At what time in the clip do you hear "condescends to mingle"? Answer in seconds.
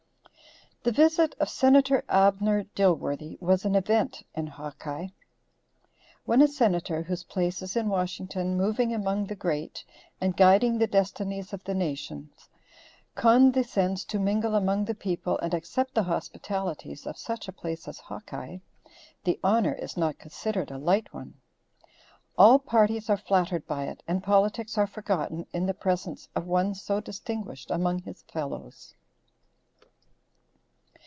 13.13-14.55